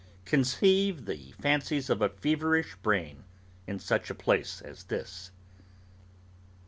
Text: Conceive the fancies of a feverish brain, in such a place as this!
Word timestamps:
Conceive 0.25 1.05
the 1.05 1.31
fancies 1.39 1.87
of 1.87 2.01
a 2.01 2.09
feverish 2.09 2.75
brain, 2.77 3.23
in 3.67 3.77
such 3.77 4.09
a 4.09 4.15
place 4.15 4.59
as 4.61 4.85
this! 4.85 5.29